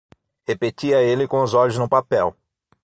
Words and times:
Repetia 0.47 1.03
ele 1.03 1.27
com 1.27 1.43
os 1.43 1.53
olhos 1.53 1.77
no 1.77 1.87
papel. 1.87 2.35